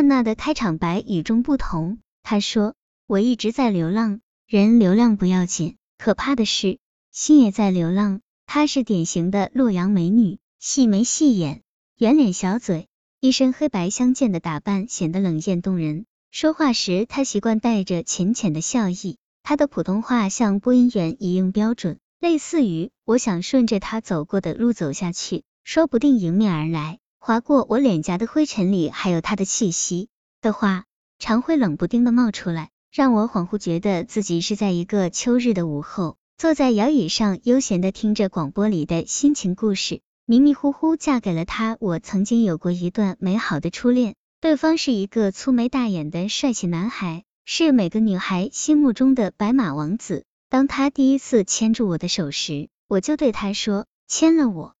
[0.00, 2.74] 安娜的开场白与众不同，她说
[3.06, 6.78] ：“我一直在流浪，人流浪不要紧，可怕的是
[7.12, 11.60] 心也在流浪。”她是典型的洛阳美女，细眉细眼，
[11.98, 12.88] 圆脸小嘴，
[13.20, 16.06] 一身黑白相间的打扮显得冷艳动人。
[16.30, 19.18] 说话时，她习惯带着浅浅的笑意。
[19.42, 27.00] 她的普通话像播音员一样标准，类似于我想顺着她走过的路走下去，说不定迎面而来。
[27.22, 30.08] 划过我脸颊的灰尘里还有他的气息
[30.40, 30.84] 的话，
[31.18, 41.76] 常会冷不丁的冒出来，让我恍惚觉得自己是在一个秋日的午后，坐在摇椅上悠闲的听着广播里的心情故事，迷迷糊糊嫁给了他。
[41.78, 50.24] 我曾经有过一段美好的初恋，对方是一个粗眉大眼的帅气男孩，是每个女孩心目中的白马王子。
[50.48, 54.74] 当他第一次牵住我的手时，我就对他说：“牵了我，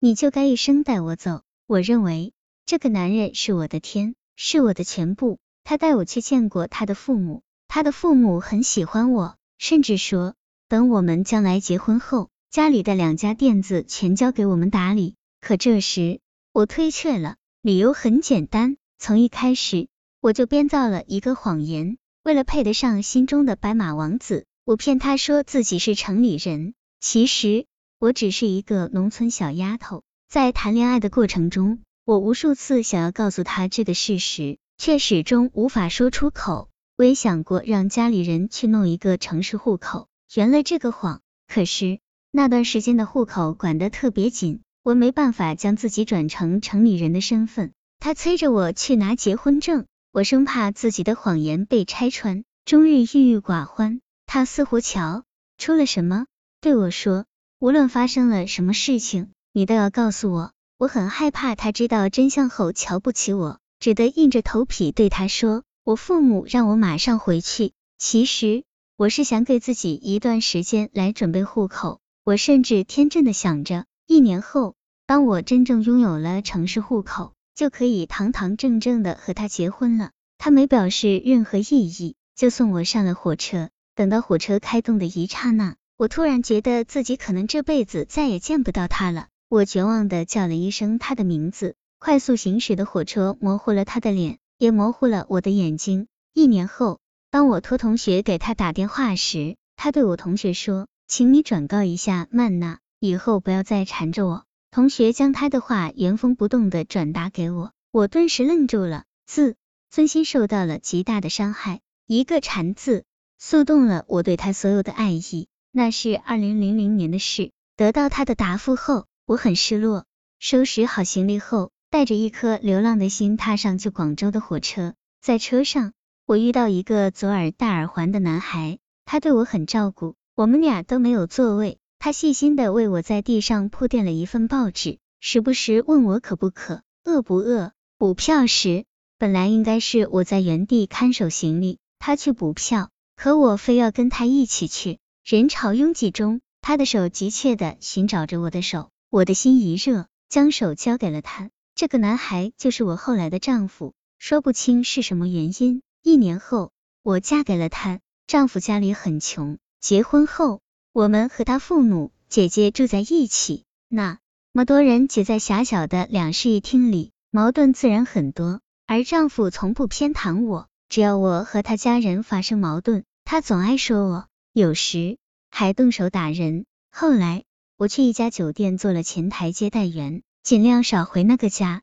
[0.00, 2.32] 你就该一生带我走。”我认为
[2.64, 5.38] 这个男人是我的天，是我的全部。
[5.64, 10.36] 他带我去见过他的父母，他的父母很喜欢我，甚至说
[10.68, 15.16] 等我们将来结婚后，家里的两家店子全交给我们打理。
[15.40, 16.20] 可这时
[16.52, 19.88] 我推却了，理由很简单，从一开始
[20.20, 27.66] 我就编造了一个谎言，为了配得上心中的白马王子，我骗他说自己是城里人，其实
[27.98, 30.04] 我只是一个农村小丫头。
[30.28, 36.68] 在谈恋爱的过程中，我无数次想要告诉他这个事实，却始终无法说出口。
[36.98, 41.20] 我也想过让家里人去弄一个城市户口，圆了这个谎。
[41.46, 42.00] 可是
[42.32, 47.72] 那段时间的户口管得特别紧，我没办法将自己转成城里人的身份。
[48.00, 54.00] 他催着我去拿结婚证，我生怕自己的谎言被拆穿，终日郁郁寡欢。
[54.26, 55.22] 他似乎瞧
[55.56, 56.26] 出了什么，
[56.60, 57.26] 对我说
[57.60, 67.72] ：“无论发生了什么事情。”你都要告诉我，我很害怕他知道真相后瞧不起我，只得硬着头皮对他说，我父母让我马上回去。
[67.96, 68.64] 其实
[68.98, 74.74] 我是想给自己一段时间来准备户口，我甚至天真的想着，一年后
[75.06, 80.10] 当我真正拥有了城市户口，就可以堂堂正正的和他结婚了。
[80.36, 83.70] 他没表示任何异议，就送我上了火车。
[83.94, 89.28] 等到火车开动的一刹那，我突然觉得自己可能这辈子再也见不到他了。
[89.48, 96.08] 我绝望的叫了一声他的名字，快速行驶的火车模糊了他的脸，也模糊了我的眼睛。
[96.34, 96.98] 一年后，
[97.30, 109.54] 当我托同学给他打电话时，他对我同学说：“请你转告一下曼娜，以后不要再缠着我。”同学将他的话原封不动的转达给我，我顿时愣住了，自
[109.90, 111.80] 尊心受到了极大的伤害。
[112.08, 113.04] 一个缠字，
[113.38, 115.46] 触动了我对他所有的爱意。
[115.70, 117.52] 那是二零零零年的事。
[117.76, 119.06] 得到他的答复后。
[119.26, 120.04] 我很失落，
[120.38, 124.94] 收拾好行李后，带着一颗流浪的心踏上去广州的火车。
[125.20, 125.94] 在车上，
[126.26, 137.72] 我遇到一个左耳戴耳环的男孩，他对我很照顾，我们俩都没有座位，他细心的为我在地上铺垫了一份报纸，时不时问我渴不渴，饿不饿。
[137.98, 138.84] 补票时，
[139.18, 145.00] 本来应该是我在原地看守行李，他去补票，可我非要跟他一起去。
[145.24, 148.90] 人潮拥挤中，他的手急切的寻找着我的手。
[149.08, 151.50] 我的心一热，将手交给了他。
[151.76, 155.82] 这个男孩就是我后来的丈夫，说不清是什么原因。
[156.02, 156.72] 一年后，
[157.02, 158.00] 我嫁给了他。
[158.26, 160.60] 丈夫家里很穷，结婚后，
[160.92, 163.64] 我们和他父母、姐姐住在一起。
[163.88, 164.18] 那
[164.52, 168.60] 么多人挤在狭小的两室一厅里，矛盾自然很多。
[168.86, 175.16] 而丈夫从不偏袒我，只要我和他家人发生矛盾，他总爱说我，有时
[175.48, 176.66] 还动手打人。
[176.90, 177.44] 后来。
[177.78, 181.82] 我去一家酒店做了前台接待员，尽量少回那个家。